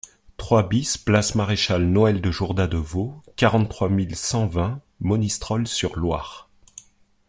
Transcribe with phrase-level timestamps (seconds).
[0.35, 6.49] trois BIS place Maréchal Noël de Jourda Devaux, quarante-trois mille cent vingt Monistrol-sur-Loire